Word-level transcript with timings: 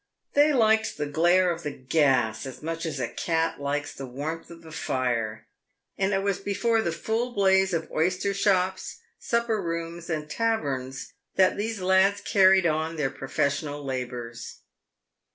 They 0.33 0.51
liked 0.51 0.97
the 0.97 1.05
glare 1.05 1.51
of 1.51 1.61
the 1.61 1.69
gas 1.69 2.47
as 2.47 2.63
much 2.63 2.87
as 2.87 2.99
a 2.99 3.07
cat 3.07 3.59
likes 3.61 3.93
the 3.93 4.07
warmth 4.07 4.49
of 4.49 4.63
the 4.63 4.71
fire, 4.71 5.45
and 5.95 6.11
it 6.11 6.23
was 6.23 6.39
before 6.39 6.81
the 6.81 6.91
full 6.91 7.33
blaze 7.35 7.71
of 7.71 7.87
oyster 7.91 8.33
shops, 8.33 8.99
supper 9.19 9.61
rooms, 9.61 10.09
and 10.09 10.27
taverns, 10.27 11.13
that 11.35 11.55
these 11.55 11.81
lads 11.81 12.19
carried 12.19 12.65
on 12.65 12.95
their 12.95 13.11
professional 13.11 13.85
labours. 13.85 14.61